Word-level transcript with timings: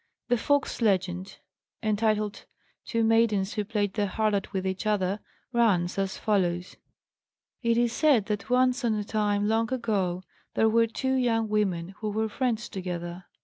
The 0.29 0.37
Fox 0.39 0.81
legend, 0.81 1.37
entitled 1.83 2.45
"Two 2.87 3.03
Maidens 3.03 3.53
who 3.53 3.63
Played 3.63 3.93
the 3.93 4.07
Harlot 4.07 4.51
with 4.51 4.65
Each 4.65 4.87
Other," 4.87 5.19
runs 5.53 5.99
as 5.99 6.17
follows: 6.17 6.75
"It 7.61 7.77
is 7.77 7.93
said 7.93 8.25
that 8.25 8.49
once 8.49 8.83
on 8.83 8.95
a 8.95 9.03
time 9.03 9.47
long 9.47 9.71
ago 9.71 10.23
there 10.55 10.69
were 10.69 10.87
two 10.87 11.13
young 11.13 11.49
women 11.49 11.89
who 11.99 12.09
were 12.09 12.29
friends 12.29 12.67
together. 12.67 13.25